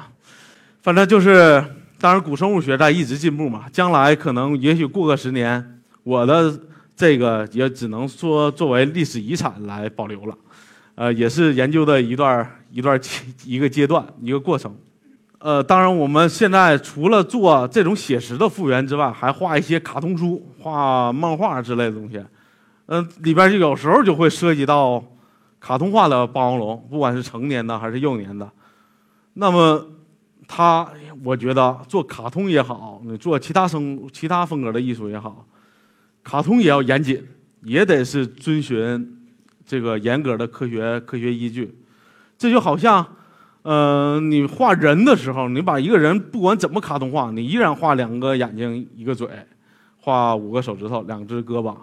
[0.83, 1.59] 反正就是，
[1.99, 6.55] 当然古生物学在一直进步嘛，将来可能也许过个十年，我的
[6.95, 10.37] 这个也只能说作为历史遗产来保留了，
[11.01, 12.99] 呃，也是研究的一段一段
[13.43, 14.71] 一个阶段一个过程，
[15.39, 22.23] 呃，当然我们现在除了做这种写实的复原之外，还画一些卡通书、画漫画之类的东西，
[22.85, 25.03] 嗯，里边就有时候就会涉及到。
[25.59, 28.51] 卡通化的霸王龙，不管是成年的还是幼年的，
[29.35, 29.85] 那么
[30.47, 30.89] 他，
[31.23, 35.45] 我觉得做卡通也好，你做其他生其他风格的艺术也好，
[36.23, 37.23] 卡通也要严谨，
[37.61, 39.20] 也得是遵循
[39.71, 41.73] 这个严格的科学科学依据。
[42.37, 43.07] 这就好像，
[43.61, 49.29] 嗯，你画人的时候，你把一个人不管怎么卡通化，你依然画两个眼睛一个嘴，
[49.97, 51.73] 画五个手指头两只胳膊。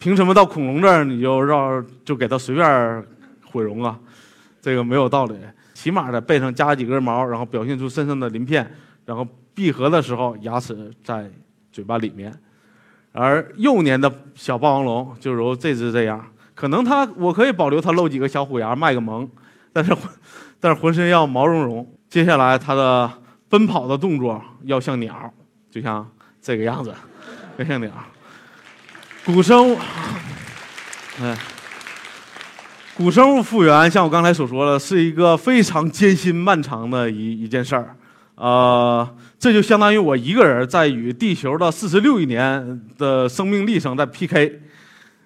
[0.00, 3.06] 凭什么到恐龙这儿你就绕就给它随便
[3.44, 3.96] 毁容啊？
[4.60, 5.36] 这个没有道理。
[5.74, 8.68] 起码在背上加几根毛，然后表现出身上的鳞片，
[9.04, 11.30] 然后闭合的时候牙齿在
[11.70, 12.36] 嘴巴里面。
[13.12, 16.24] 而幼年的小霸王龙就如这只这样，
[16.54, 19.28] 可能他我可以保留他露几个小虎牙卖个萌，
[19.72, 19.96] 但是
[20.60, 21.86] 但是浑身要毛茸茸。
[22.08, 23.10] 接下来他的
[23.48, 25.32] 奔跑的动作要像鸟，
[25.70, 26.06] 就像
[26.40, 26.92] 这个样子，
[27.56, 27.90] 要像鸟。
[29.24, 29.78] 古生物，
[31.22, 31.38] 哎，
[32.94, 37.96] 古生物复原，像我刚才所说的，是一个非常艰辛漫长的一一件事儿，
[38.34, 44.60] 呃，这就相当于我一个人在与地球的四十六亿年的生命历程在 PK，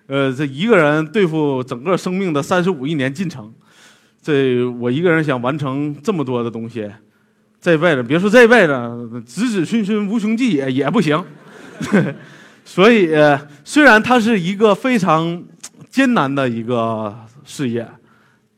[0.07, 3.53] 呃，这一个人对付整个生命的三十五亿年进程，
[4.23, 6.89] 这我一个人想完成这么多的东西，
[7.61, 11.25] 这辈子别说这辈子，子子孙孙无穷尽也也不行。
[12.65, 13.11] 所以，
[13.65, 15.43] 虽然它是一个非常
[15.89, 17.87] 艰难的一个事业，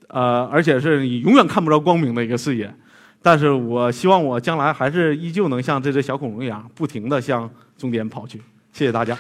[0.09, 2.75] 呃，而且是你永远看不着光明的一个事业，
[3.23, 8.41] 但是我希望我将来还是依旧能像这只小恐龙一样，不停地向终点跑去。
[8.73, 9.17] 谢谢大家。